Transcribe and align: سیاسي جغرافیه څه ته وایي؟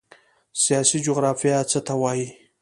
سیاسي 0.63 0.97
جغرافیه 1.05 1.59
څه 1.71 1.79
ته 1.87 1.93
وایي؟ 2.01 2.27